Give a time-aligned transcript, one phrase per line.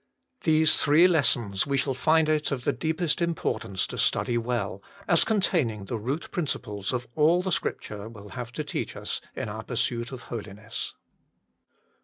[0.45, 4.81] These three lessons we shall find it of the deepest im portance to study well,
[5.07, 9.47] as containing the root principles of all the Scripture will have to teach us in
[9.47, 10.95] our pursuit of Holiness.